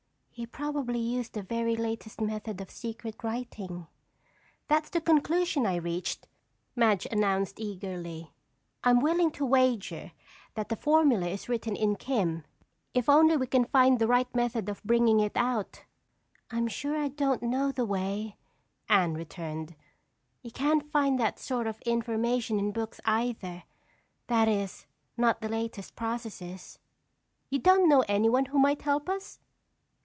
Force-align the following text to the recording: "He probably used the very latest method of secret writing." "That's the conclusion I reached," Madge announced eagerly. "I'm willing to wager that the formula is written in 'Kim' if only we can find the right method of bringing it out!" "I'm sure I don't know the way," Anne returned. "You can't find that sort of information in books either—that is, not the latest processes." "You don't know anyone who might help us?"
"He 0.33 0.47
probably 0.47 0.97
used 0.97 1.33
the 1.33 1.43
very 1.43 1.75
latest 1.75 2.19
method 2.19 2.59
of 2.61 2.71
secret 2.71 3.23
writing." 3.23 3.85
"That's 4.67 4.89
the 4.89 4.99
conclusion 4.99 5.67
I 5.67 5.75
reached," 5.75 6.25
Madge 6.75 7.05
announced 7.05 7.59
eagerly. 7.59 8.31
"I'm 8.83 9.01
willing 9.01 9.29
to 9.33 9.45
wager 9.45 10.13
that 10.55 10.69
the 10.69 10.75
formula 10.75 11.27
is 11.27 11.47
written 11.47 11.75
in 11.75 11.95
'Kim' 11.95 12.43
if 12.95 13.07
only 13.07 13.37
we 13.37 13.45
can 13.45 13.65
find 13.65 13.99
the 13.99 14.07
right 14.07 14.33
method 14.33 14.67
of 14.67 14.83
bringing 14.83 15.19
it 15.19 15.33
out!" 15.37 15.83
"I'm 16.49 16.67
sure 16.67 16.97
I 16.97 17.09
don't 17.09 17.43
know 17.43 17.71
the 17.71 17.85
way," 17.85 18.35
Anne 18.89 19.13
returned. 19.13 19.75
"You 20.41 20.49
can't 20.49 20.89
find 20.91 21.19
that 21.19 21.37
sort 21.37 21.67
of 21.67 21.79
information 21.83 22.57
in 22.57 22.71
books 22.71 22.99
either—that 23.05 24.47
is, 24.47 24.87
not 25.17 25.41
the 25.41 25.49
latest 25.49 25.95
processes." 25.95 26.79
"You 27.51 27.59
don't 27.59 27.87
know 27.87 28.03
anyone 28.07 28.45
who 28.45 28.57
might 28.57 28.81
help 28.81 29.07
us?" 29.07 29.37